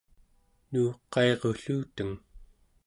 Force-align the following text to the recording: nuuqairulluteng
nuuqairulluteng 0.71 2.11